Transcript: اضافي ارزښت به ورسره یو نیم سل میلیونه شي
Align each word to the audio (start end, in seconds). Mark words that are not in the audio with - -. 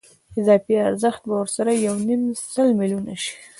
اضافي 0.39 0.73
ارزښت 0.89 1.21
به 1.29 1.35
ورسره 1.39 1.71
یو 1.85 1.95
نیم 2.07 2.21
سل 2.53 2.67
میلیونه 2.79 3.13
شي 3.23 3.33